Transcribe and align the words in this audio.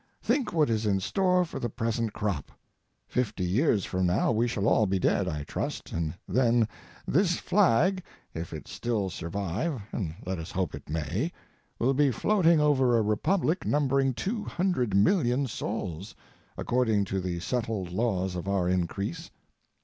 Think 0.19 0.51
what 0.51 0.71
is 0.71 0.87
in 0.87 0.99
store 0.99 1.45
for 1.45 1.59
the 1.59 1.69
present 1.69 2.11
crop! 2.11 2.51
Fifty 3.07 3.43
years 3.45 3.85
from 3.85 4.07
now 4.07 4.31
we 4.31 4.47
shall 4.47 4.67
all 4.67 4.87
be 4.87 4.97
dead, 4.97 5.27
I 5.27 5.43
trust, 5.43 5.91
and 5.91 6.15
then 6.27 6.67
this 7.07 7.37
flag, 7.37 8.01
if 8.33 8.51
it 8.51 8.67
still 8.67 9.11
survive 9.11 9.79
(and 9.91 10.15
let 10.25 10.39
us 10.39 10.49
hope 10.49 10.73
it 10.73 10.89
may), 10.89 11.31
will 11.77 11.93
be 11.93 12.09
floating 12.09 12.59
over 12.59 12.97
a 12.97 13.03
Republic 13.03 13.63
numbering 13.63 14.15
200,000,000 14.15 15.47
souls, 15.47 16.15
according 16.57 17.05
to 17.05 17.21
the 17.21 17.39
settled 17.39 17.91
laws 17.91 18.35
of 18.35 18.47
our 18.47 18.67
increase. 18.67 19.29